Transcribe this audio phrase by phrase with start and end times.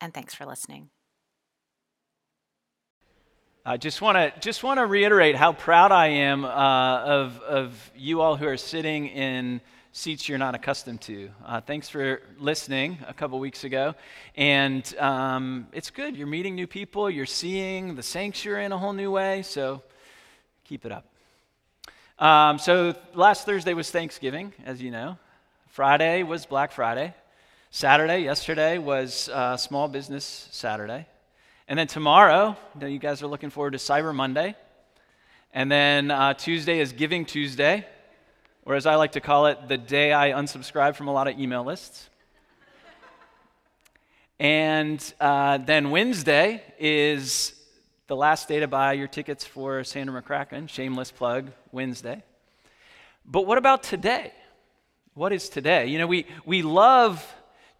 [0.00, 0.90] And thanks for listening.
[3.64, 7.90] I just want to just want to reiterate how proud I am uh, of of
[7.94, 9.60] you all who are sitting in
[9.92, 11.28] seats you're not accustomed to.
[11.44, 13.94] Uh, thanks for listening a couple weeks ago,
[14.34, 16.16] and um, it's good.
[16.16, 17.10] You're meeting new people.
[17.10, 19.42] You're seeing the sanctuary in a whole new way.
[19.42, 19.82] So
[20.64, 21.06] keep it up.
[22.18, 25.18] Um, so last Thursday was Thanksgiving, as you know.
[25.68, 27.14] Friday was Black Friday.
[27.72, 31.06] Saturday, yesterday, was uh, Small Business Saturday.
[31.68, 34.56] And then tomorrow, you guys are looking forward to Cyber Monday.
[35.54, 37.86] And then uh, Tuesday is Giving Tuesday,
[38.64, 41.38] or as I like to call it, the day I unsubscribe from a lot of
[41.38, 42.10] email lists.
[44.40, 47.54] and uh, then Wednesday is
[48.08, 50.68] the last day to buy your tickets for Sandra McCracken.
[50.68, 52.24] Shameless plug, Wednesday.
[53.24, 54.32] But what about today?
[55.14, 55.86] What is today?
[55.86, 57.24] You know, we, we love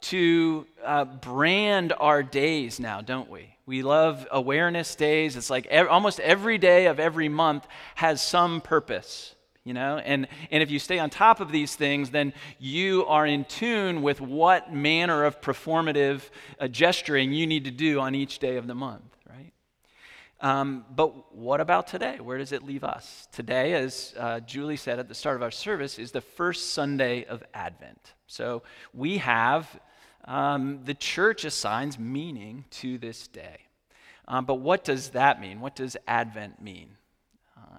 [0.02, 3.54] to uh, brand our days now, don't we?
[3.66, 5.36] We love awareness days.
[5.36, 9.98] It's like ev- almost every day of every month has some purpose, you know?
[9.98, 14.02] And, and if you stay on top of these things, then you are in tune
[14.02, 16.22] with what manner of performative
[16.58, 19.52] uh, gesturing you need to do on each day of the month, right?
[20.40, 22.18] Um, but what about today?
[22.18, 23.28] Where does it leave us?
[23.30, 27.24] Today, as uh, Julie said at the start of our service, is the first Sunday
[27.26, 28.14] of Advent.
[28.26, 28.62] So
[28.94, 29.78] we have
[30.24, 33.58] um, the church assigns meaning to this day.
[34.28, 35.60] Um, but what does that mean?
[35.60, 36.96] What does Advent mean?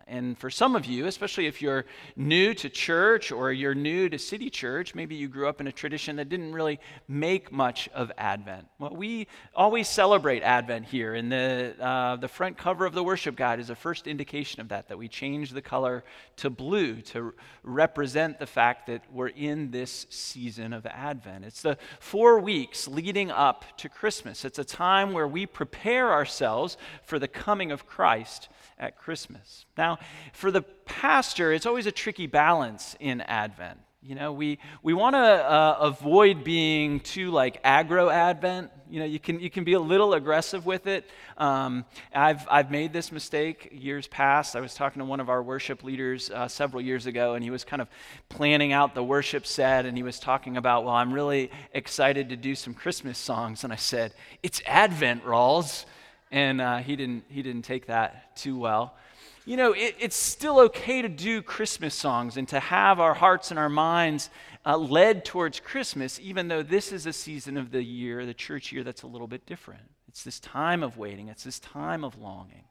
[0.07, 4.17] And for some of you, especially if you're new to church or you're new to
[4.17, 8.11] City Church, maybe you grew up in a tradition that didn't really make much of
[8.17, 8.67] Advent.
[8.79, 13.35] Well, we always celebrate Advent here, and the, uh, the front cover of the worship
[13.35, 16.03] guide is a first indication of that, that we change the color
[16.37, 17.33] to blue to
[17.63, 21.45] represent the fact that we're in this season of Advent.
[21.45, 24.45] It's the four weeks leading up to Christmas.
[24.45, 28.49] It's a time where we prepare ourselves for the coming of Christ
[28.81, 29.65] at Christmas.
[29.77, 29.99] Now,
[30.33, 33.79] for the pastor, it's always a tricky balance in Advent.
[34.03, 38.71] You know, we, we want to uh, avoid being too like aggro Advent.
[38.89, 41.07] You know, you can, you can be a little aggressive with it.
[41.37, 44.55] Um, I've, I've made this mistake years past.
[44.55, 47.51] I was talking to one of our worship leaders uh, several years ago, and he
[47.51, 47.87] was kind of
[48.27, 52.35] planning out the worship set, and he was talking about, well, I'm really excited to
[52.35, 53.63] do some Christmas songs.
[53.63, 55.85] And I said, It's Advent, Rawls
[56.31, 58.95] and uh, he didn't he didn't take that too well.
[59.43, 63.49] You know, it, it's still okay to do Christmas songs and to have our hearts
[63.49, 64.29] and our minds
[64.65, 68.71] uh, led towards Christmas, even though this is a season of the year, the church
[68.71, 69.81] year, that's a little bit different.
[70.07, 71.27] It's this time of waiting.
[71.27, 72.65] It's this time of longing.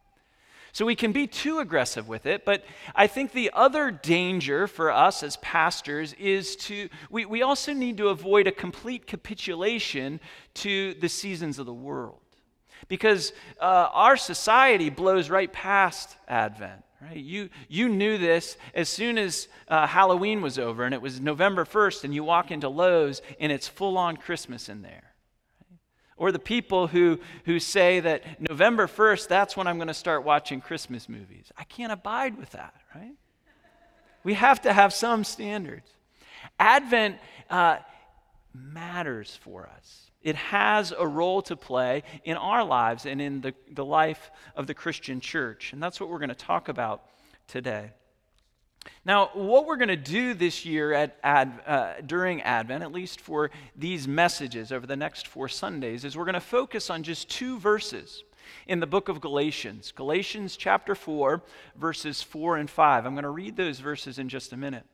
[0.72, 4.92] So we can be too aggressive with it, but I think the other danger for
[4.92, 10.20] us as pastors is to, we, we also need to avoid a complete capitulation
[10.54, 12.19] to the seasons of the world
[12.88, 16.84] because uh, our society blows right past Advent.
[17.00, 17.16] Right?
[17.16, 21.64] You, you knew this as soon as uh, Halloween was over and it was November
[21.64, 25.14] 1st, and you walk into Lowe's and it's full on Christmas in there.
[26.18, 30.22] Or the people who, who say that November 1st, that's when I'm going to start
[30.22, 31.50] watching Christmas movies.
[31.56, 33.14] I can't abide with that, right?
[34.22, 35.88] We have to have some standards.
[36.58, 37.16] Advent
[37.48, 37.78] uh,
[38.52, 40.09] matters for us.
[40.22, 44.66] It has a role to play in our lives and in the, the life of
[44.66, 45.72] the Christian church.
[45.72, 47.02] And that's what we're going to talk about
[47.48, 47.92] today.
[49.04, 53.20] Now, what we're going to do this year at Ad, uh, during Advent, at least
[53.20, 57.28] for these messages over the next four Sundays, is we're going to focus on just
[57.28, 58.24] two verses
[58.66, 59.92] in the book of Galatians.
[59.92, 61.42] Galatians chapter 4,
[61.76, 63.06] verses 4 and 5.
[63.06, 64.84] I'm going to read those verses in just a minute.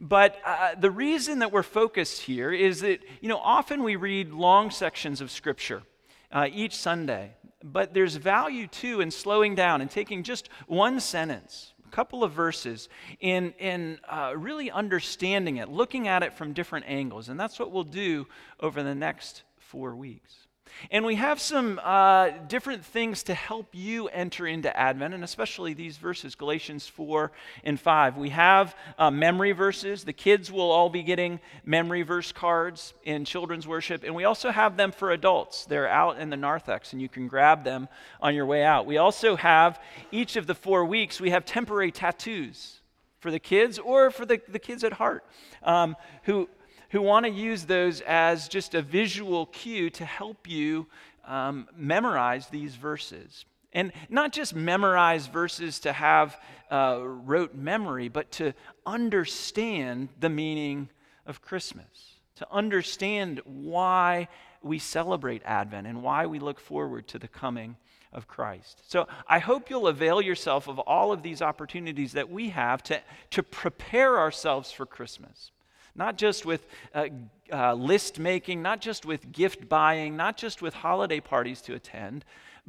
[0.00, 4.32] But uh, the reason that we're focused here is that, you know, often we read
[4.32, 5.82] long sections of Scripture
[6.30, 7.32] uh, each Sunday,
[7.62, 12.32] but there's value too in slowing down and taking just one sentence, a couple of
[12.32, 12.88] verses,
[13.20, 17.28] in, in uh, really understanding it, looking at it from different angles.
[17.28, 18.26] And that's what we'll do
[18.60, 20.41] over the next four weeks.
[20.90, 25.74] And we have some uh, different things to help you enter into Advent, and especially
[25.74, 27.30] these verses, Galatians 4
[27.64, 28.16] and 5.
[28.16, 30.04] We have uh, memory verses.
[30.04, 34.50] The kids will all be getting memory verse cards in children's worship, and we also
[34.50, 35.64] have them for adults.
[35.64, 37.88] They're out in the narthex, and you can grab them
[38.20, 38.86] on your way out.
[38.86, 39.80] We also have,
[40.10, 42.80] each of the four weeks, we have temporary tattoos
[43.20, 45.24] for the kids or for the, the kids at heart
[45.62, 46.48] um, who
[46.92, 50.86] who want to use those as just a visual cue to help you
[51.26, 53.46] um, memorize these verses.
[53.72, 56.38] And not just memorize verses to have
[56.70, 58.52] uh, rote memory, but to
[58.84, 60.90] understand the meaning
[61.24, 64.28] of Christmas, to understand why
[64.62, 67.76] we celebrate Advent and why we look forward to the coming
[68.12, 68.82] of Christ.
[68.90, 73.00] So I hope you'll avail yourself of all of these opportunities that we have to,
[73.30, 75.52] to prepare ourselves for Christmas
[75.94, 77.08] not just with uh,
[77.52, 82.24] uh, list making, not just with gift buying, not just with holiday parties to attend,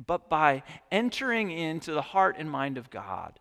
[0.07, 3.39] but by entering into the heart and mind of God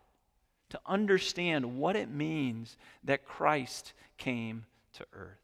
[0.70, 4.64] to understand what it means that Christ came
[4.94, 5.38] to earth.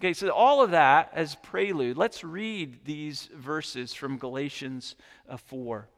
[0.00, 4.96] Okay, so all of that as prelude, let's read these verses from Galatians
[5.28, 5.88] uh, 4.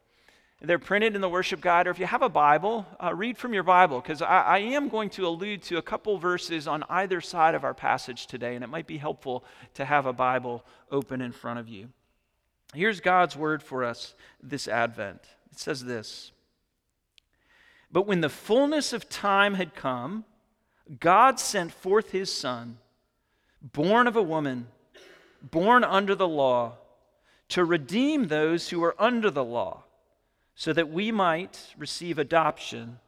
[0.64, 3.53] They're printed in the worship guide, or if you have a Bible, uh, read from
[3.53, 7.20] your Bible, because I, I, am going to allude to a couple verses on either
[7.20, 9.44] side of our passage today, and it might be helpful
[9.75, 11.88] to have a Bible open in front of you.
[12.75, 15.20] Here's God's word for us this Advent
[15.50, 16.31] it says this
[17.91, 20.25] But when the fullness of time had come,
[21.00, 22.79] God sent forth his Son,
[23.61, 24.69] born of a woman,
[25.43, 26.76] born under the law,
[27.49, 29.82] to redeem those who were under the law
[30.62, 33.00] so that we might receive adoption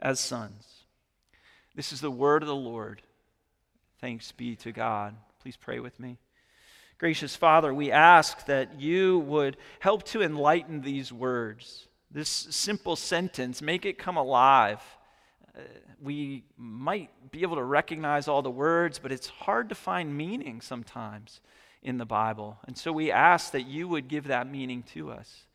[0.00, 0.84] as sons.
[1.74, 3.02] This is the word of the Lord.
[4.00, 5.16] Thanks be to God.
[5.42, 6.18] Please pray with me.
[6.98, 13.60] Gracious Father, we ask that you would help to enlighten these words, this simple sentence,
[13.60, 14.80] make it come alive.
[15.58, 15.62] Uh,
[16.00, 20.60] we might be able to recognize all the words, but it's hard to find meaning
[20.60, 21.40] sometimes
[21.82, 22.56] in the Bible.
[22.68, 25.46] And so we ask that you would give that meaning to us.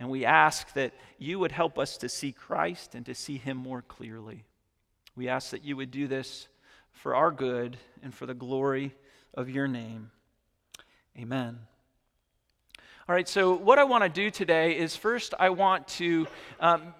[0.00, 3.56] And we ask that you would help us to see Christ and to see him
[3.56, 4.44] more clearly.
[5.16, 6.46] We ask that you would do this
[6.92, 8.94] for our good and for the glory
[9.34, 10.10] of your name.
[11.18, 11.58] Amen.
[13.08, 16.28] All right, so what I want to do today is first, I want to
[16.60, 16.94] um,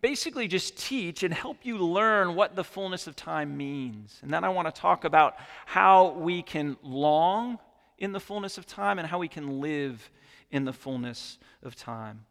[0.00, 4.18] basically just teach and help you learn what the fullness of time means.
[4.20, 7.58] And then I want to talk about how we can long
[7.96, 10.10] in the fullness of time and how we can live
[10.50, 12.26] in the fullness of time.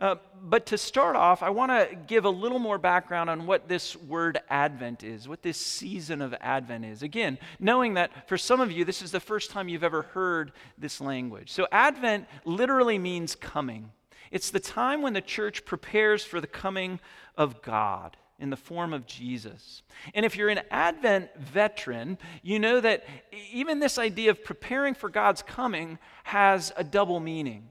[0.00, 3.68] Uh, but to start off, I want to give a little more background on what
[3.68, 7.02] this word Advent is, what this season of Advent is.
[7.02, 10.52] Again, knowing that for some of you, this is the first time you've ever heard
[10.78, 11.50] this language.
[11.50, 13.90] So, Advent literally means coming.
[14.30, 17.00] It's the time when the church prepares for the coming
[17.36, 19.82] of God in the form of Jesus.
[20.14, 23.04] And if you're an Advent veteran, you know that
[23.52, 27.70] even this idea of preparing for God's coming has a double meaning.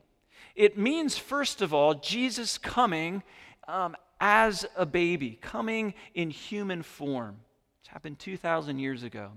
[0.57, 3.21] It means, first of all, Jesus coming
[3.67, 7.37] um, as a baby, coming in human form.
[7.81, 9.31] It's happened 2,000 years ago.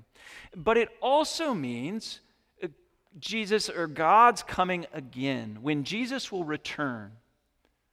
[0.57, 2.21] But it also means
[2.65, 2.69] uh,
[3.19, 7.13] Jesus or God's coming again, when Jesus will return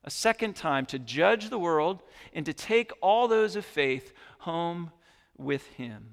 [0.05, 2.01] a second time to judge the world
[2.33, 4.89] and to take all those of faith home
[5.37, 6.11] with him.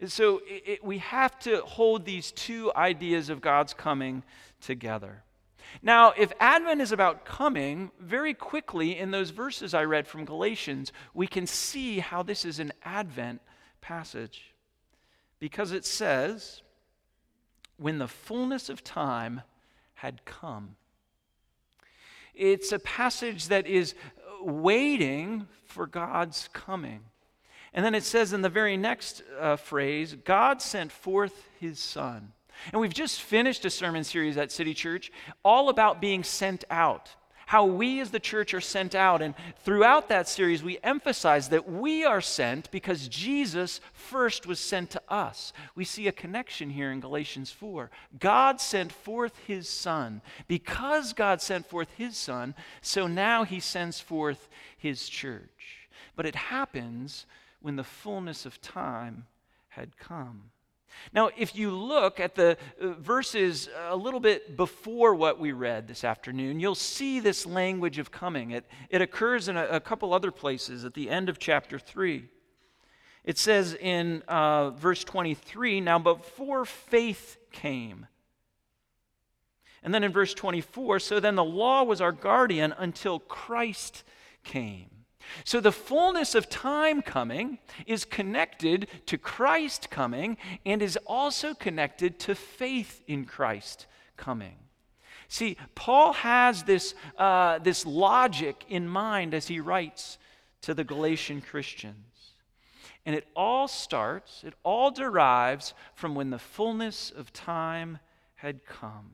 [0.00, 4.24] And so it, it, we have to hold these two ideas of God's coming
[4.60, 5.22] together.
[5.82, 10.92] Now, if Advent is about coming, very quickly in those verses I read from Galatians,
[11.14, 13.40] we can see how this is an Advent
[13.80, 14.54] passage.
[15.38, 16.62] Because it says,
[17.76, 19.40] when the fullness of time
[19.94, 20.76] had come.
[22.34, 23.94] It's a passage that is
[24.42, 27.00] waiting for God's coming.
[27.72, 32.32] And then it says in the very next uh, phrase, God sent forth his Son.
[32.72, 35.10] And we've just finished a sermon series at City Church
[35.44, 37.10] all about being sent out,
[37.46, 39.22] how we as the church are sent out.
[39.22, 44.90] And throughout that series, we emphasize that we are sent because Jesus first was sent
[44.90, 45.52] to us.
[45.74, 47.90] We see a connection here in Galatians 4.
[48.18, 50.22] God sent forth his Son.
[50.46, 55.88] Because God sent forth his Son, so now he sends forth his church.
[56.14, 57.26] But it happens
[57.60, 59.26] when the fullness of time
[59.70, 60.50] had come.
[61.12, 65.88] Now, if you look at the uh, verses a little bit before what we read
[65.88, 68.52] this afternoon, you'll see this language of coming.
[68.52, 72.28] It, it occurs in a, a couple other places at the end of chapter 3.
[73.24, 78.06] It says in uh, verse 23 Now, before faith came,
[79.82, 84.04] And then in verse 24, so then the law was our guardian until Christ
[84.44, 84.99] came.
[85.44, 92.18] So the fullness of time coming is connected to Christ coming and is also connected
[92.20, 94.56] to faith in Christ coming.
[95.28, 100.18] See, Paul has this, uh, this logic in mind as he writes
[100.62, 101.96] to the Galatian Christians.
[103.06, 107.98] And it all starts, it all derives from when the fullness of time
[108.36, 109.12] had come.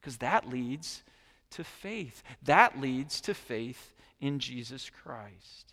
[0.00, 1.02] Because that leads
[1.50, 2.22] to faith.
[2.42, 5.72] That leads to faith in Jesus Christ.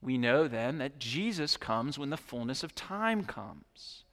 [0.00, 4.04] We know then that Jesus comes when the fullness of time comes.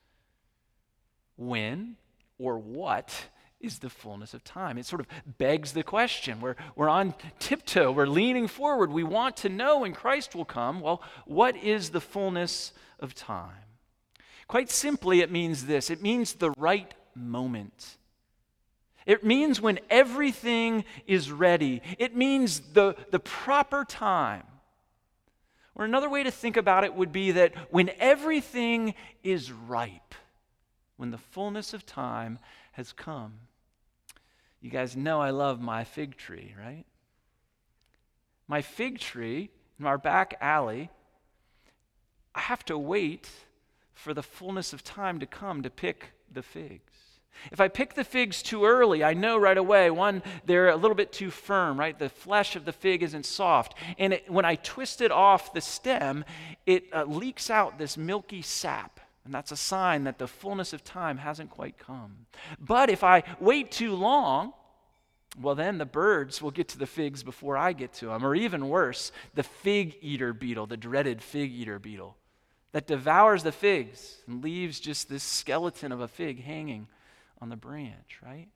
[1.36, 1.96] When
[2.38, 3.26] or what
[3.60, 4.78] is the fullness of time?
[4.78, 5.08] It sort of
[5.38, 6.42] begs the question.
[6.42, 8.92] We're, we're on tiptoe, we're leaning forward.
[8.92, 10.80] We want to know when Christ will come.
[10.80, 13.66] Well, what is the fullness of time?
[14.48, 17.98] Quite simply, it means this it means the right moment.
[19.10, 21.82] It means when everything is ready.
[21.98, 24.44] It means the, the proper time.
[25.74, 30.14] Or another way to think about it would be that when everything is ripe,
[30.98, 32.38] when the fullness of time
[32.74, 33.34] has come.
[34.62, 36.86] You guys know I love my fig tree, right?
[38.48, 39.50] My fig tree
[39.80, 40.92] in our back alley,
[42.36, 43.28] I have to wait
[43.92, 47.09] for the fullness of time to come to pick the figs.
[47.52, 50.96] If I pick the figs too early, I know right away, one, they're a little
[50.96, 51.98] bit too firm, right?
[51.98, 53.76] The flesh of the fig isn't soft.
[53.98, 56.26] And it, when I twist it off the stem,
[56.66, 59.00] it uh, leaks out this milky sap.
[59.26, 62.26] And that's a sign that the fullness of time hasn't quite come.
[62.60, 64.54] But if I wait too long,
[65.40, 68.26] well, then the birds will get to the figs before I get to them.
[68.26, 72.18] Or even worse, the fig eater beetle, the dreaded fig eater beetle,
[72.72, 76.88] that devours the figs and leaves just this skeleton of a fig hanging
[77.42, 78.48] on the branch, right?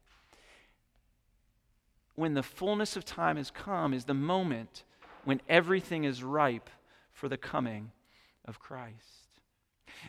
[2.15, 4.83] When the fullness of time has come, is the moment
[5.23, 6.69] when everything is ripe
[7.11, 7.91] for the coming
[8.45, 9.23] of Christ.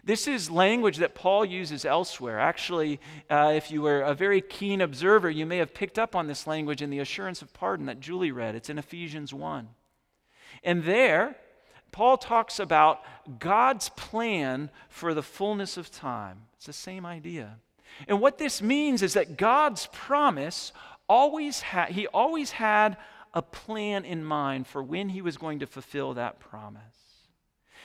[0.03, 2.39] This is language that Paul uses elsewhere.
[2.41, 3.01] Actually,
[3.31, 6.47] uh, if you were a very keen observer, you may have picked up on this
[6.47, 8.55] language in the assurance of pardon that Julie read.
[8.55, 9.69] It's in Ephesians 1.
[10.63, 11.37] And there,
[11.93, 13.03] Paul talks about
[13.39, 16.47] God's plan for the fullness of time.
[16.57, 17.59] It's the same idea.
[18.09, 20.73] And what this means is that God's promise
[21.09, 22.97] always had, he always had
[23.33, 26.83] a plan in mind for when he was going to fulfill that promise.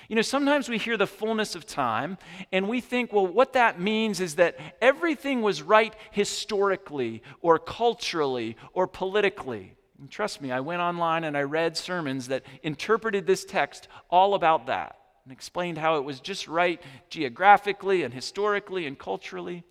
[0.08, 2.18] You know, sometimes we hear the fullness of time
[2.52, 8.58] and we think, well, what that means is that everything was right historically or culturally
[8.74, 9.76] or politically.
[10.00, 14.34] And trust me, I went online and I read sermons that interpreted this text all
[14.34, 19.64] about that and explained how it was just right geographically and historically and culturally.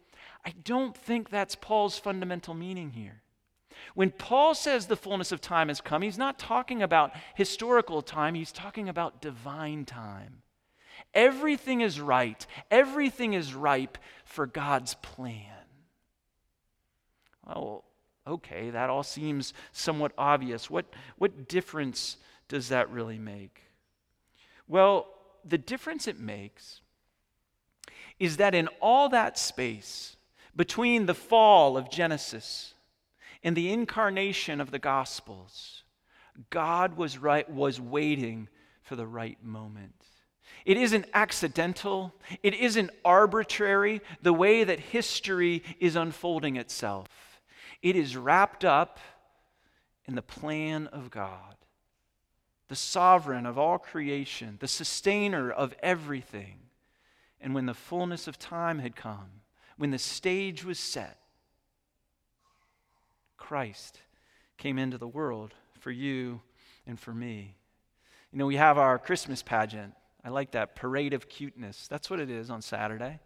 [0.49, 3.21] I don't think that's Paul's fundamental meaning here.
[3.95, 8.35] When Paul says the fullness of time has come, he's not talking about historical time,
[8.35, 10.40] he's talking about divine time.
[11.12, 15.52] Everything is right, everything is ripe for God's plan.
[17.47, 17.85] Well,
[18.26, 20.71] okay, that all seems somewhat obvious.
[20.71, 20.87] What,
[21.19, 22.17] what difference
[22.49, 23.64] does that really make?
[24.67, 25.09] Well,
[25.45, 26.81] the difference it makes
[28.19, 30.14] is that in all that space,
[30.59, 32.75] between the fall of Genesis
[33.45, 35.85] and the incarnation of the Gospels,
[36.50, 38.49] God was, right, was waiting
[38.83, 39.95] for the right moment.
[40.65, 42.12] It isn't accidental,
[42.43, 47.07] it isn't arbitrary the way that history is unfolding itself.
[47.81, 48.99] It is wrapped up
[50.07, 51.55] in the plan of God,
[52.67, 56.57] the sovereign of all creation, the sustainer of everything.
[57.41, 59.38] And when the fullness of time had come,
[59.78, 61.18] when the stage was set,
[63.37, 63.99] Christ
[64.58, 66.42] came into the world for you
[66.87, 67.54] and for me.
[68.32, 69.94] You know, we have our Christmas pageant.
[70.23, 71.87] I like that parade of cuteness.
[71.88, 73.20] That's what it is on Saturday.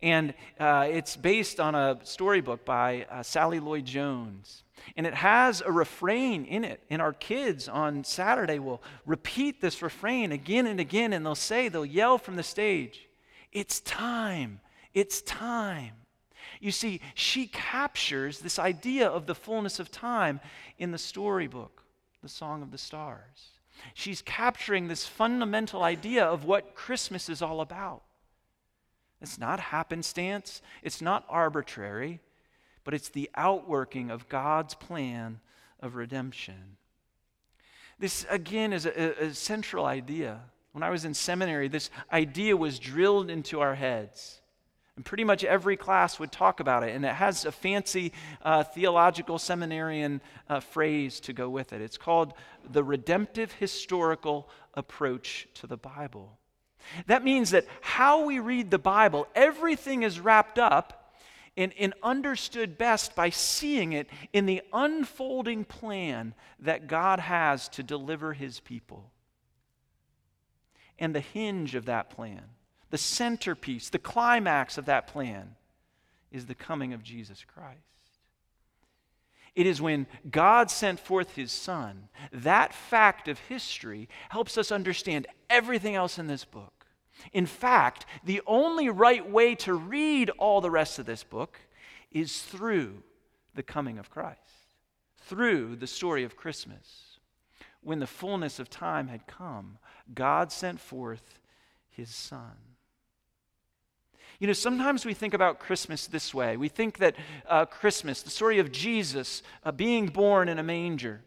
[0.00, 4.62] And uh, it's based on a storybook by uh, Sally Lloyd Jones.
[4.96, 6.80] And it has a refrain in it.
[6.88, 11.12] And our kids on Saturday will repeat this refrain again and again.
[11.12, 13.08] And they'll say, they'll yell from the stage,
[13.52, 14.60] It's time.
[14.94, 15.92] It's time.
[16.60, 20.40] You see, she captures this idea of the fullness of time
[20.78, 21.82] in the storybook,
[22.22, 23.50] the Song of the Stars.
[23.94, 28.02] She's capturing this fundamental idea of what Christmas is all about.
[29.22, 32.20] It's not happenstance, it's not arbitrary,
[32.84, 35.40] but it's the outworking of God's plan
[35.80, 36.76] of redemption.
[37.98, 40.40] This, again, is a, a central idea.
[40.72, 44.40] When I was in seminary, this idea was drilled into our heads.
[45.00, 46.94] And pretty much every class would talk about it.
[46.94, 51.80] And it has a fancy uh, theological seminarian uh, phrase to go with it.
[51.80, 52.34] It's called
[52.70, 56.36] the redemptive historical approach to the Bible.
[57.06, 61.14] That means that how we read the Bible, everything is wrapped up
[61.56, 67.82] and, and understood best by seeing it in the unfolding plan that God has to
[67.82, 69.10] deliver his people.
[70.98, 72.42] And the hinge of that plan
[72.90, 75.56] the centerpiece, the climax of that plan
[76.30, 77.78] is the coming of Jesus Christ.
[79.54, 82.08] It is when God sent forth his Son.
[82.32, 86.86] That fact of history helps us understand everything else in this book.
[87.32, 91.58] In fact, the only right way to read all the rest of this book
[92.10, 93.02] is through
[93.54, 94.38] the coming of Christ,
[95.18, 97.18] through the story of Christmas.
[97.82, 99.78] When the fullness of time had come,
[100.14, 101.40] God sent forth
[101.88, 102.56] his Son.
[104.40, 106.56] You know, sometimes we think about Christmas this way.
[106.56, 107.14] We think that
[107.46, 111.20] uh, Christmas, the story of Jesus uh, being born in a manger,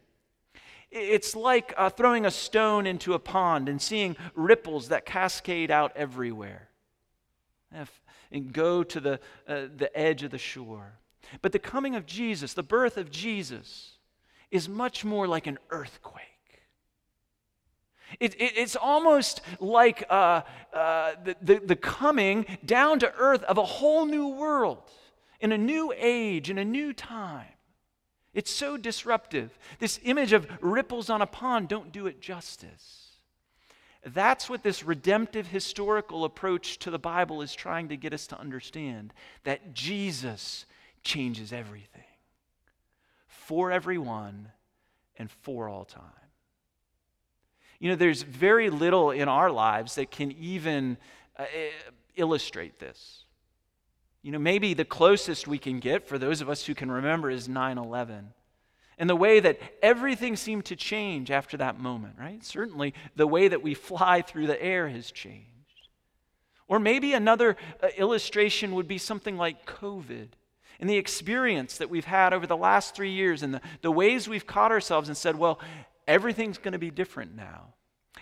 [0.90, 5.92] it's like uh, throwing a stone into a pond and seeing ripples that cascade out
[5.96, 6.68] everywhere
[8.32, 10.98] and go to the, uh, the edge of the shore.
[11.40, 13.92] But the coming of Jesus, the birth of Jesus,
[14.50, 16.33] is much more like an earthquake.
[18.20, 20.42] It, it, it's almost like uh,
[20.72, 24.82] uh, the, the, the coming down to earth of a whole new world,
[25.40, 27.46] in a new age, in a new time.
[28.32, 29.56] It's so disruptive.
[29.78, 33.04] This image of ripples on a pond don't do it justice.
[34.04, 38.38] That's what this redemptive historical approach to the Bible is trying to get us to
[38.38, 40.66] understand that Jesus
[41.02, 42.02] changes everything
[43.26, 44.50] for everyone
[45.18, 46.02] and for all time.
[47.78, 50.96] You know, there's very little in our lives that can even
[51.38, 51.44] uh,
[52.16, 53.24] illustrate this.
[54.22, 57.30] You know, maybe the closest we can get for those of us who can remember
[57.30, 58.32] is 9 11.
[58.96, 62.42] And the way that everything seemed to change after that moment, right?
[62.44, 65.48] Certainly the way that we fly through the air has changed.
[66.68, 70.28] Or maybe another uh, illustration would be something like COVID
[70.80, 74.28] and the experience that we've had over the last three years and the, the ways
[74.28, 75.60] we've caught ourselves and said, well,
[76.06, 77.74] everything's going to be different now.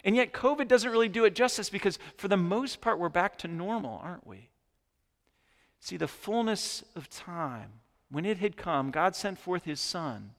[0.04, 3.38] And yet, COVID doesn't really do it justice because, for the most part, we're back
[3.38, 4.48] to normal, aren't we?
[5.80, 7.70] See, the fullness of time,
[8.10, 10.30] when it had come, God sent forth his Son,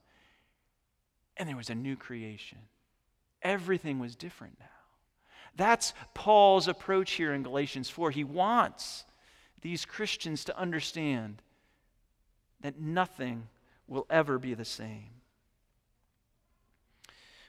[1.37, 2.59] and there was a new creation.
[3.41, 4.65] Everything was different now.
[5.55, 8.11] That's Paul's approach here in Galatians 4.
[8.11, 9.05] He wants
[9.61, 11.41] these Christians to understand
[12.61, 13.47] that nothing
[13.87, 15.09] will ever be the same.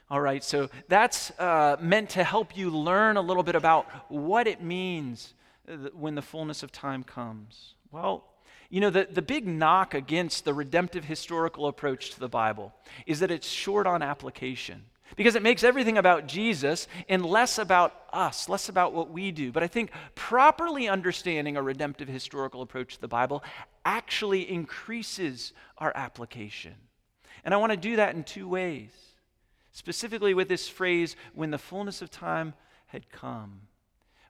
[0.07, 4.45] All right, so that's uh, meant to help you learn a little bit about what
[4.45, 5.33] it means
[5.67, 7.73] uh, when the fullness of time comes.
[7.91, 8.23] Well,
[8.69, 12.71] you know, the, the big knock against the redemptive historical approach to the Bible
[13.07, 14.83] is that it's short on application
[15.15, 19.51] because it makes everything about Jesus and less about us, less about what we do.
[19.51, 23.43] But I think properly understanding a redemptive historical approach to the Bible
[23.85, 26.75] actually increases our application.
[27.43, 28.91] And I want to do that in two ways
[29.75, 32.53] specifically with this phrase, when the fullness of time
[32.87, 33.59] had come.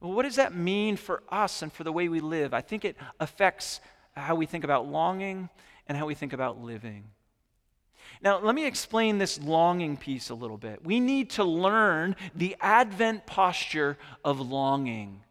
[0.01, 2.51] Well, what does that mean for us and for the way we live?
[2.51, 3.79] I think it affects
[4.15, 5.49] how we think about longing
[5.87, 7.03] and how we think about living.
[8.23, 10.83] Now, let me explain this longing piece a little bit.
[10.83, 15.21] We need to learn the Advent posture of longing.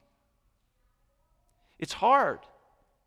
[1.81, 2.39] It's hard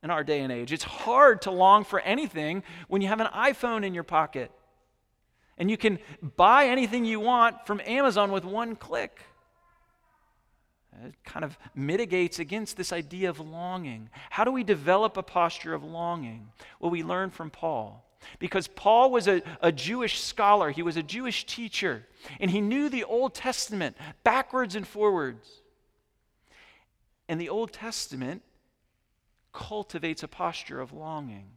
[0.04, 0.74] in our day and age.
[0.74, 4.52] It's hard to long for anything when you have an iPhone in your pocket
[5.58, 6.00] and you can
[6.36, 9.20] buy anything you want from Amazon with one click.
[11.06, 14.10] It kind of mitigates against this idea of longing.
[14.30, 16.50] How do we develop a posture of longing?
[16.80, 18.04] Well, we learn from Paul.
[18.40, 22.06] Because Paul was a, a Jewish scholar, he was a Jewish teacher,
[22.40, 25.48] and he knew the Old Testament backwards and forwards.
[27.30, 28.42] And the Old Testament
[29.54, 31.52] cultivates a posture of longing,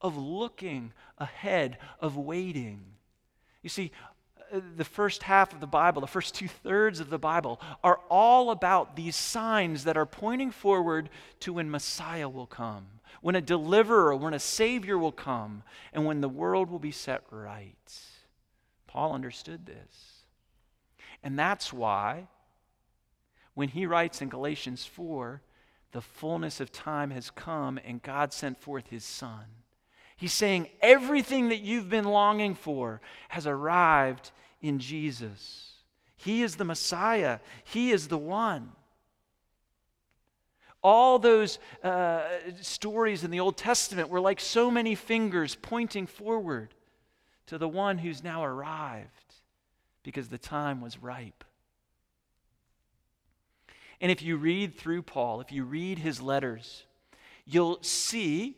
[0.00, 2.95] of looking ahead, of waiting.
[3.66, 3.90] You see,
[4.52, 7.98] uh, the first half of the Bible, the first two thirds of the Bible, are
[8.08, 12.86] all about these signs that are pointing forward to when Messiah will come,
[13.22, 17.24] when a deliverer, when a Savior will come, and when the world will be set
[17.32, 17.92] right.
[18.86, 20.22] Paul understood this.
[21.24, 22.28] And that's why,
[23.54, 25.42] when he writes in Galatians 4,
[25.90, 29.46] the fullness of time has come and God sent forth his Son
[30.16, 34.30] He's saying everything that you've been longing for has arrived
[34.62, 35.74] in Jesus.
[36.16, 38.72] He is the Messiah, He is the one.
[40.82, 42.22] All those uh,
[42.60, 46.74] stories in the Old Testament were like so many fingers pointing forward
[47.46, 49.34] to the one who's now arrived
[50.02, 51.44] because the time was ripe.
[54.00, 56.84] And if you read through Paul, if you read his letters,
[57.44, 58.56] you'll see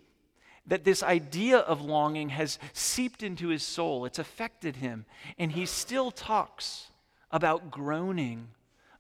[0.69, 4.05] that this idea of longing has seeped into his soul.
[4.05, 5.07] It's affected him.
[5.39, 6.89] And he still talks
[7.31, 8.49] about groaning,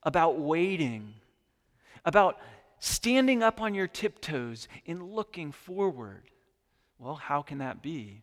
[0.02, 1.14] about waiting,
[2.04, 2.38] about
[2.78, 6.22] standing up on your tiptoes and looking forward.
[6.98, 8.22] Well, how can that be?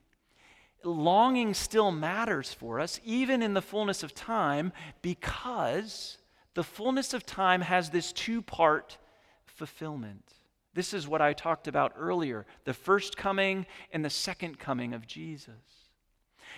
[0.84, 6.18] Longing still matters for us, even in the fullness of time, because
[6.54, 8.98] the fullness of time has this two part
[9.46, 10.34] fulfillment.
[10.76, 15.08] This is what I talked about earlier the first coming and the second coming of
[15.08, 15.54] Jesus.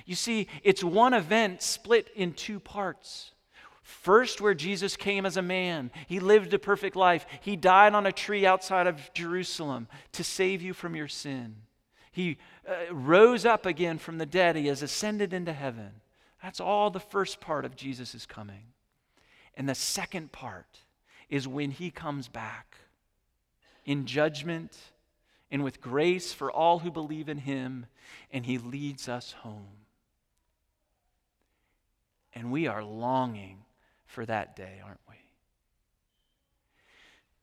[0.06, 3.32] You see, it's one event split in two parts.
[3.82, 7.26] First, where Jesus came as a man, he lived a perfect life.
[7.42, 11.56] He died on a tree outside of Jerusalem to save you from your sin.
[12.12, 14.56] He uh, rose up again from the dead.
[14.56, 15.92] He has ascended into heaven.
[16.44, 18.74] That's all the first part of Jesus' coming.
[19.56, 20.82] And the second part
[21.30, 22.78] is when he comes back
[23.88, 24.78] in judgment
[25.50, 27.88] and with grace for all who believe in him,
[28.32, 29.86] and he leads us home.
[32.34, 33.64] And we are longing
[34.06, 35.16] for that day, aren't we?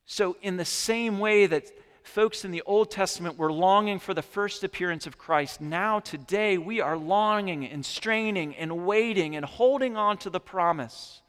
[0.04, 1.64] So, in the same way that
[2.02, 6.59] folks in the Old Testament were longing for the first appearance of Christ, now today
[6.59, 11.22] we are longing and straining and waiting and holding on to the promise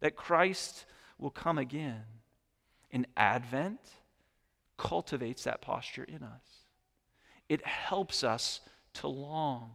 [0.00, 0.86] that Christ
[1.18, 2.02] will come again.
[2.90, 3.78] In Advent
[4.80, 6.64] cultivates that posture in us,
[7.50, 8.60] it helps us
[8.94, 9.72] to long.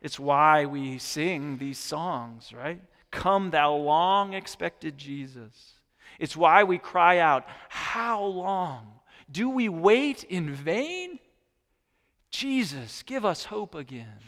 [0.00, 2.80] It's why we sing these songs, right?
[3.10, 5.72] Come, thou long expected Jesus.
[6.20, 8.92] It's why we cry out, How long?
[9.28, 11.18] Do we wait in vain?
[12.30, 14.20] Jesus, give us hope again.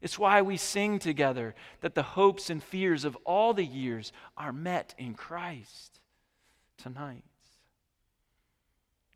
[0.00, 4.52] It's why we sing together that the hopes and fears of all the years are
[4.52, 6.00] met in Christ
[6.78, 7.24] tonight.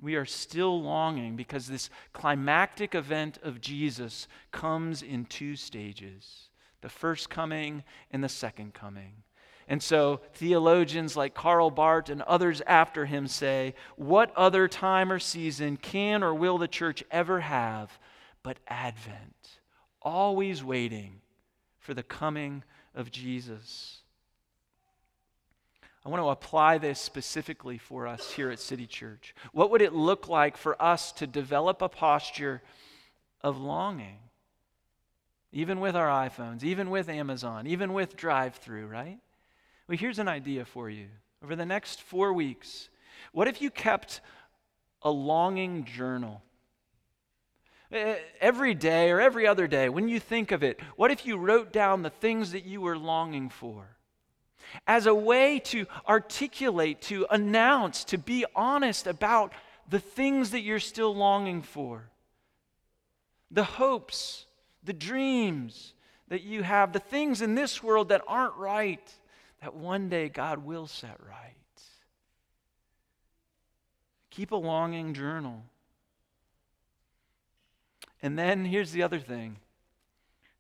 [0.01, 6.49] We are still longing because this climactic event of Jesus comes in two stages
[6.81, 9.13] the first coming and the second coming.
[9.69, 15.19] And so theologians like Karl Barth and others after him say, What other time or
[15.19, 17.99] season can or will the church ever have
[18.43, 19.61] but Advent?
[20.03, 21.21] always waiting
[21.79, 22.63] for the coming
[22.95, 24.03] of Jesus.
[26.05, 29.35] I want to apply this specifically for us here at City Church.
[29.53, 32.63] What would it look like for us to develop a posture
[33.43, 34.19] of longing?
[35.53, 39.19] Even with our iPhones, even with Amazon, even with drive through, right?
[39.89, 41.09] Well, here's an idea for you.
[41.45, 42.89] Over the next four weeks,
[43.33, 44.21] what if you kept
[45.03, 46.43] a longing journal?
[48.41, 51.73] Every day or every other day, when you think of it, what if you wrote
[51.73, 53.97] down the things that you were longing for?
[54.87, 59.52] As a way to articulate, to announce, to be honest about
[59.88, 62.09] the things that you're still longing for,
[63.50, 64.46] the hopes,
[64.85, 65.94] the dreams
[66.28, 69.12] that you have, the things in this world that aren't right,
[69.61, 71.54] that one day God will set right.
[74.30, 75.64] Keep a longing journal.
[78.22, 79.56] And then here's the other thing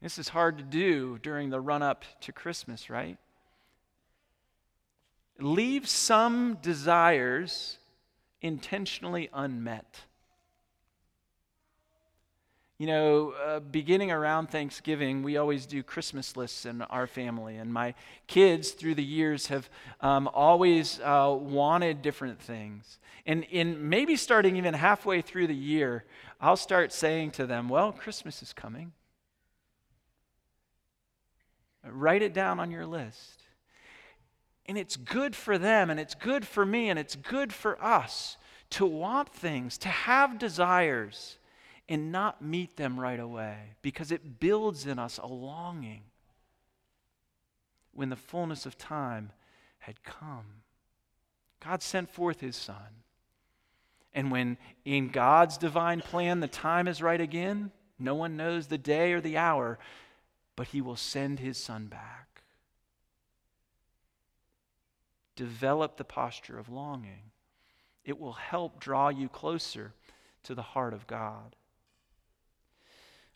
[0.02, 3.18] this is hard to do during the run up to Christmas, right?
[5.40, 7.78] Leave some desires
[8.42, 10.00] intentionally unmet.
[12.80, 17.58] You know, uh, beginning around Thanksgiving, we always do Christmas lists in our family.
[17.58, 17.94] And my
[18.26, 19.68] kids, through the years, have
[20.00, 22.98] um, always uh, wanted different things.
[23.26, 26.04] And in maybe starting even halfway through the year,
[26.40, 28.92] I'll start saying to them, Well, Christmas is coming.
[31.84, 33.39] Write it down on your list.
[34.70, 38.36] And it's good for them, and it's good for me, and it's good for us
[38.70, 41.38] to want things, to have desires,
[41.88, 46.02] and not meet them right away because it builds in us a longing
[47.94, 49.32] when the fullness of time
[49.80, 50.62] had come.
[51.58, 53.02] God sent forth his Son.
[54.14, 58.78] And when in God's divine plan the time is right again, no one knows the
[58.78, 59.80] day or the hour,
[60.54, 62.29] but he will send his son back.
[65.36, 67.30] Develop the posture of longing.
[68.04, 69.92] It will help draw you closer
[70.44, 71.56] to the heart of God.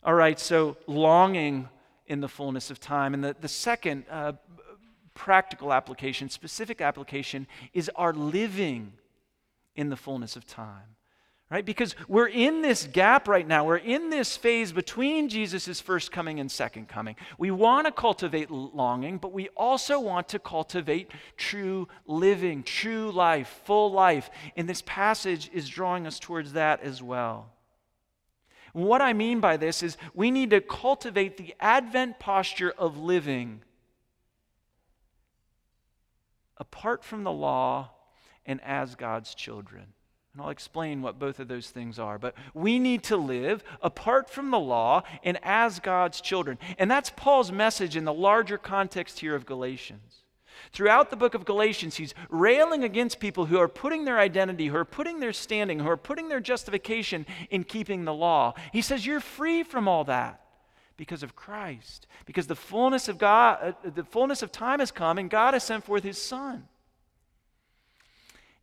[0.03, 1.69] All right, so longing
[2.07, 3.13] in the fullness of time.
[3.13, 4.33] And the, the second uh,
[5.13, 8.93] practical application, specific application, is our living
[9.75, 10.95] in the fullness of time
[11.49, 11.65] right?
[11.65, 13.65] Because we're in this gap right now.
[13.65, 17.15] We're in this phase between Jesus' first coming and second coming.
[17.37, 23.61] We want to cultivate longing, but we also want to cultivate true living, true life,
[23.65, 24.29] full life.
[24.55, 27.51] And this passage is drawing us towards that as well.
[28.73, 33.61] What I mean by this is we need to cultivate the Advent posture of living
[36.57, 37.91] apart from the law
[38.45, 39.93] and as God's children.
[40.35, 42.19] And I'll explain what both of those things are.
[42.19, 46.59] But we need to live apart from the law and as God's children.
[46.77, 50.23] And that's Paul's message in the larger context here of Galatians.
[50.73, 54.75] Throughout the book of Galatians, he's railing against people who are putting their identity, who
[54.75, 58.55] are putting their standing, who are putting their justification in keeping the law.
[58.73, 60.41] He says, You're free from all that
[60.97, 65.17] because of Christ, because the fullness of God, uh, the fullness of time has come,
[65.17, 66.67] and God has sent forth his Son.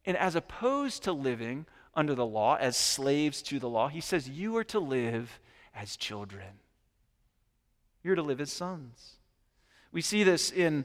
[0.05, 4.29] And as opposed to living under the law as slaves to the law, he says,
[4.29, 5.41] You are to live
[5.75, 6.61] as children.
[8.03, 9.17] You're to live as sons.
[9.93, 10.85] We see this in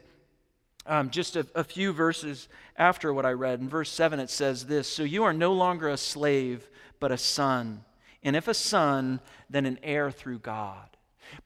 [0.86, 3.60] um, just a, a few verses after what I read.
[3.60, 6.68] In verse 7, it says this So you are no longer a slave,
[7.00, 7.84] but a son.
[8.22, 10.88] And if a son, then an heir through God.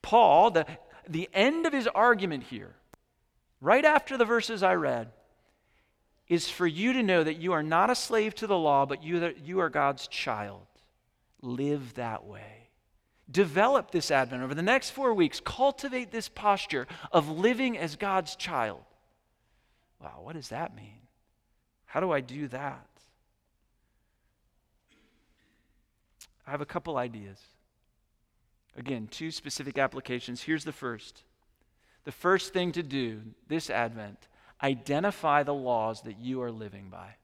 [0.01, 0.65] Paul, the,
[1.07, 2.75] the end of his argument here,
[3.61, 5.11] right after the verses I read,
[6.27, 9.03] is for you to know that you are not a slave to the law, but
[9.03, 10.65] you, you are God's child.
[11.41, 12.69] Live that way.
[13.29, 15.41] Develop this Advent over the next four weeks.
[15.43, 18.81] Cultivate this posture of living as God's child.
[19.99, 21.01] Wow, what does that mean?
[21.85, 22.87] How do I do that?
[26.45, 27.39] I have a couple ideas.
[28.77, 30.41] Again, two specific applications.
[30.41, 31.23] Here's the first.
[32.05, 34.27] The first thing to do this Advent
[34.63, 37.15] identify the laws that you are living by.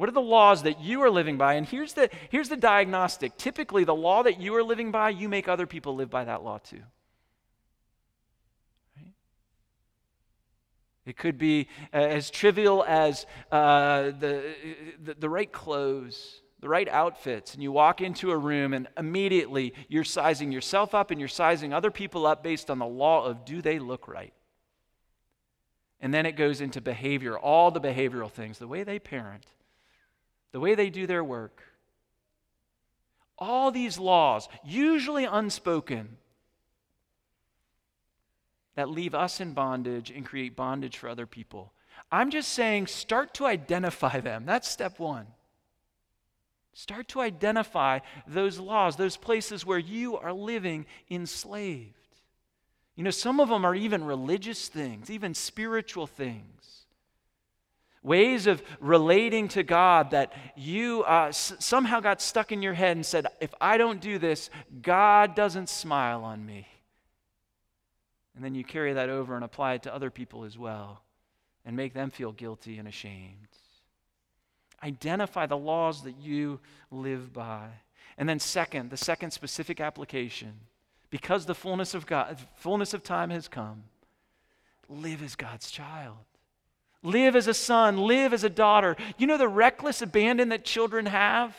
[0.00, 1.54] What are the laws that you are living by?
[1.54, 3.36] And here's the, here's the diagnostic.
[3.36, 6.42] Typically, the law that you are living by, you make other people live by that
[6.42, 6.80] law too.
[8.96, 9.12] Right?
[11.04, 14.54] It could be uh, as trivial as uh, the,
[15.04, 19.74] the, the right clothes, the right outfits, and you walk into a room and immediately
[19.88, 23.44] you're sizing yourself up and you're sizing other people up based on the law of
[23.44, 24.32] do they look right?
[26.00, 29.44] And then it goes into behavior, all the behavioral things, the way they parent,
[30.52, 31.62] the way they do their work.
[33.38, 36.16] All these laws, usually unspoken,
[38.76, 41.72] that leave us in bondage and create bondage for other people.
[42.10, 44.46] I'm just saying, start to identify them.
[44.46, 45.26] That's step one.
[46.72, 51.99] Start to identify those laws, those places where you are living enslaved.
[53.00, 56.84] You know, some of them are even religious things, even spiritual things.
[58.02, 62.98] Ways of relating to God that you uh, s- somehow got stuck in your head
[62.98, 64.50] and said, if I don't do this,
[64.82, 66.68] God doesn't smile on me.
[68.36, 71.00] And then you carry that over and apply it to other people as well
[71.64, 73.48] and make them feel guilty and ashamed.
[74.84, 76.60] Identify the laws that you
[76.90, 77.68] live by.
[78.18, 80.52] And then, second, the second specific application
[81.10, 83.84] because the fullness of God, fullness of time has come,
[84.88, 86.16] live as God's child.
[87.02, 88.96] Live as a son, live as a daughter.
[89.16, 91.56] You know the reckless abandon that children have?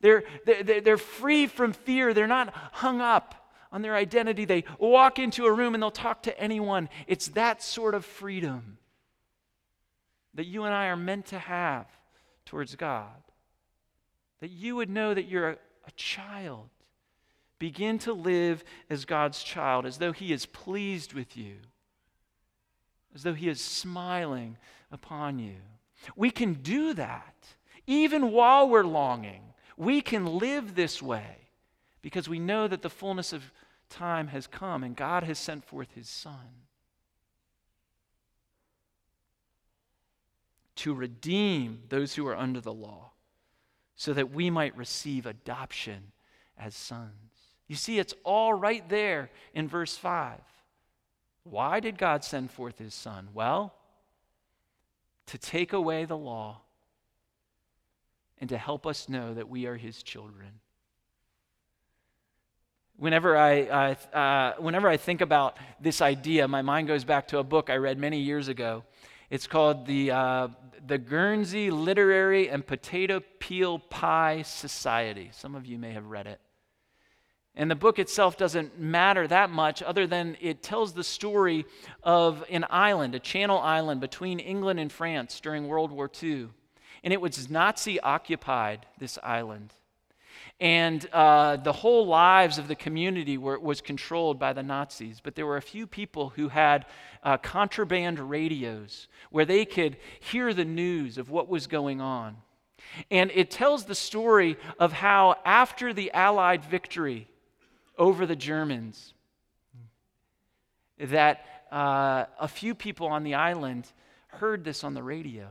[0.00, 2.14] They're, they're, they're free from fear.
[2.14, 3.34] They're not hung up
[3.72, 4.44] on their identity.
[4.44, 6.88] They walk into a room and they'll talk to anyone.
[7.08, 8.78] It's that sort of freedom
[10.34, 11.86] that you and I are meant to have
[12.44, 13.08] towards God.
[14.40, 16.68] That you would know that you're a, a child
[17.58, 21.56] Begin to live as God's child, as though He is pleased with you,
[23.14, 24.56] as though He is smiling
[24.92, 25.56] upon you.
[26.14, 27.34] We can do that
[27.86, 29.42] even while we're longing.
[29.76, 31.48] We can live this way
[32.02, 33.52] because we know that the fullness of
[33.88, 36.64] time has come and God has sent forth His Son.
[40.76, 43.10] To redeem those who are under the law,
[43.96, 46.12] so that we might receive adoption
[46.56, 47.27] as sons.
[47.68, 50.40] You see, it's all right there in verse 5.
[51.44, 53.28] Why did God send forth his son?
[53.34, 53.74] Well,
[55.26, 56.62] to take away the law
[58.38, 60.60] and to help us know that we are his children.
[62.96, 67.44] Whenever I, uh, whenever I think about this idea, my mind goes back to a
[67.44, 68.84] book I read many years ago.
[69.30, 70.48] It's called the, uh,
[70.86, 75.30] the Guernsey Literary and Potato Peel Pie Society.
[75.32, 76.40] Some of you may have read it.
[77.58, 81.66] And the book itself doesn't matter that much, other than it tells the story
[82.04, 86.50] of an island, a channel island between England and France during World War II.
[87.02, 89.74] And it was Nazi occupied, this island.
[90.60, 95.20] And uh, the whole lives of the community were, was controlled by the Nazis.
[95.20, 96.86] But there were a few people who had
[97.24, 102.36] uh, contraband radios where they could hear the news of what was going on.
[103.10, 107.26] And it tells the story of how, after the Allied victory
[107.98, 109.12] over the Germans,
[110.98, 113.86] that uh, a few people on the island
[114.28, 115.48] heard this on the radio.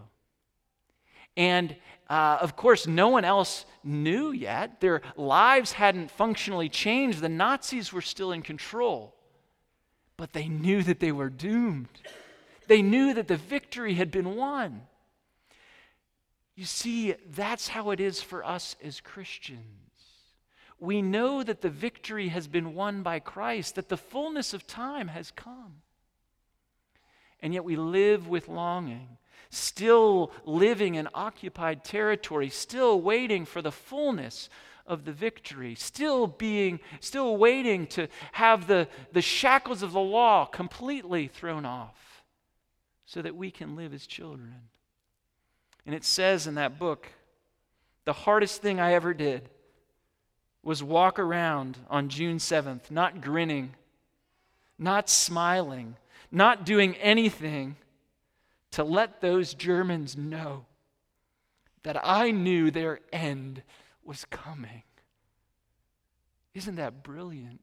[1.36, 1.76] And
[2.10, 4.82] uh, of course, no one else knew yet.
[4.82, 7.22] Their lives hadn't functionally changed.
[7.22, 9.14] The Nazis were still in control.
[10.16, 11.90] But they knew that they were doomed.
[12.68, 14.82] They knew that the victory had been won.
[16.56, 19.87] You see, that's how it is for us as Christians.
[20.80, 25.08] We know that the victory has been won by Christ, that the fullness of time
[25.08, 25.82] has come.
[27.40, 29.18] And yet we live with longing
[29.50, 34.50] still living in occupied territory, still waiting for the fullness
[34.86, 40.46] of the victory, still being, still waiting to have the, the shackles of the law
[40.46, 42.24] completely thrown off
[43.06, 44.56] so that we can live as children.
[45.86, 47.08] And it says in that book,
[48.06, 49.50] the hardest thing I ever did
[50.68, 53.74] was walk around on June 7th, not grinning,
[54.78, 55.96] not smiling,
[56.30, 57.78] not doing anything
[58.72, 60.66] to let those Germans know
[61.84, 63.64] that I knew their end
[64.04, 64.84] was coming.
[66.54, 67.62] Isn't that brilliant?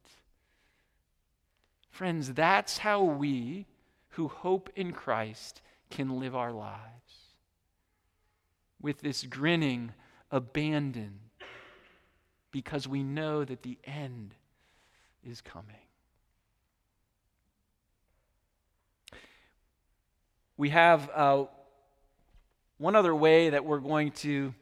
[1.91, 3.67] Friends, that's how we
[4.13, 6.81] who hope in Christ can live our lives.
[8.81, 9.93] With this grinning
[10.31, 11.21] abandon,
[12.55, 14.35] because we know that the end
[15.29, 15.75] is coming.
[20.57, 21.45] we have uh,
[22.79, 24.55] one other way that we're going to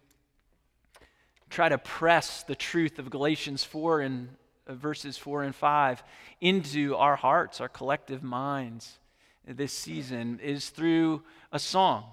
[1.50, 4.28] try to press the truth of Galatians 4 and
[4.66, 6.02] uh, verses 4 and 5
[6.40, 8.98] into our hearts, our collective minds
[9.46, 12.04] this season is through a song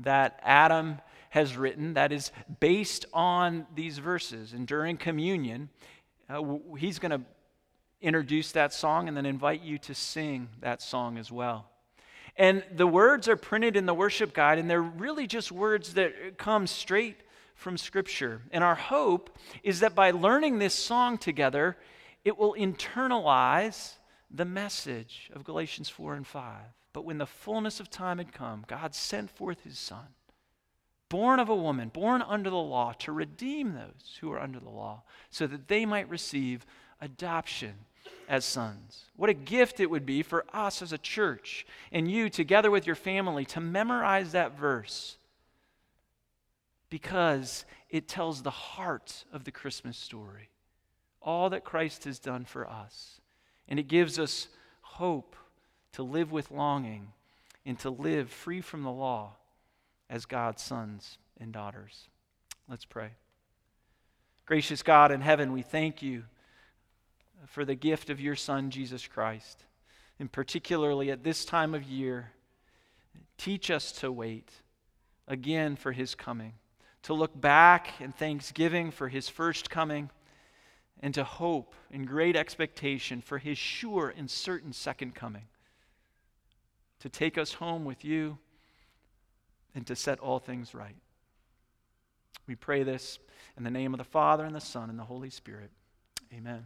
[0.00, 0.98] that Adam
[1.30, 4.52] has written that is based on these verses.
[4.52, 5.68] And during communion,
[6.28, 6.42] uh,
[6.78, 7.20] he's going to
[8.00, 11.68] introduce that song and then invite you to sing that song as well.
[12.36, 16.38] And the words are printed in the worship guide, and they're really just words that
[16.38, 17.16] come straight
[17.56, 18.42] from Scripture.
[18.52, 21.76] And our hope is that by learning this song together,
[22.24, 23.94] it will internalize
[24.30, 26.54] the message of Galatians 4 and 5.
[26.92, 30.06] But when the fullness of time had come, God sent forth his Son,
[31.08, 34.68] born of a woman, born under the law, to redeem those who are under the
[34.68, 36.66] law, so that they might receive
[37.00, 37.74] adoption
[38.28, 39.04] as sons.
[39.16, 42.86] What a gift it would be for us as a church and you, together with
[42.86, 45.16] your family, to memorize that verse
[46.90, 50.50] because it tells the heart of the Christmas story.
[51.20, 53.20] All that Christ has done for us.
[53.66, 54.48] And it gives us
[54.80, 55.36] hope
[55.92, 57.12] to live with longing
[57.66, 59.32] and to live free from the law
[60.10, 62.08] as God's sons and daughters.
[62.68, 63.10] Let's pray.
[64.46, 66.24] Gracious God in heaven, we thank you
[67.46, 69.64] for the gift of your Son, Jesus Christ.
[70.18, 72.32] And particularly at this time of year,
[73.36, 74.50] teach us to wait
[75.28, 76.54] again for his coming,
[77.02, 80.10] to look back in thanksgiving for his first coming,
[81.00, 85.44] and to hope in great expectation for his sure and certain second coming,
[87.00, 88.38] to take us home with you
[89.74, 90.96] and to set all things right.
[92.46, 93.18] We pray this
[93.56, 95.70] in the name of the Father, and the Son, and the Holy Spirit.
[96.32, 96.64] Amen.